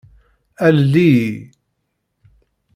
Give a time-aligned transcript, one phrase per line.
[0.65, 1.29] Alel-iyi.